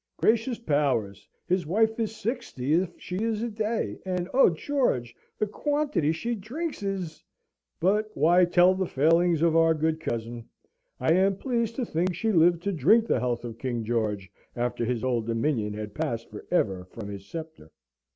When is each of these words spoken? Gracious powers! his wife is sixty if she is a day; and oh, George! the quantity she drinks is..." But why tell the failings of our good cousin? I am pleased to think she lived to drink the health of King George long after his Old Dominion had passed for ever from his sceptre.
Gracious 0.17 0.57
powers! 0.57 1.27
his 1.45 1.67
wife 1.67 1.99
is 1.99 2.15
sixty 2.15 2.73
if 2.73 2.89
she 2.97 3.17
is 3.17 3.43
a 3.43 3.49
day; 3.51 3.99
and 4.03 4.27
oh, 4.33 4.49
George! 4.49 5.15
the 5.37 5.45
quantity 5.45 6.11
she 6.11 6.33
drinks 6.33 6.81
is..." 6.81 7.23
But 7.79 8.09
why 8.17 8.45
tell 8.45 8.73
the 8.73 8.87
failings 8.87 9.43
of 9.43 9.55
our 9.55 9.75
good 9.75 9.99
cousin? 9.99 10.45
I 10.99 11.13
am 11.13 11.35
pleased 11.37 11.75
to 11.75 11.85
think 11.85 12.15
she 12.15 12.31
lived 12.31 12.63
to 12.63 12.71
drink 12.71 13.05
the 13.05 13.19
health 13.19 13.43
of 13.45 13.59
King 13.59 13.83
George 13.83 14.31
long 14.55 14.65
after 14.65 14.85
his 14.85 15.03
Old 15.03 15.27
Dominion 15.27 15.75
had 15.75 15.93
passed 15.93 16.31
for 16.31 16.47
ever 16.49 16.85
from 16.85 17.07
his 17.07 17.27
sceptre. 17.27 17.69